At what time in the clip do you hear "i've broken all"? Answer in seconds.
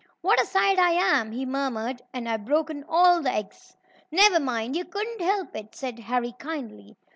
2.27-3.21